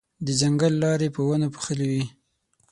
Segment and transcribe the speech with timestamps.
[0.25, 2.03] د ځنګل لارې په ونو پوښلې وې.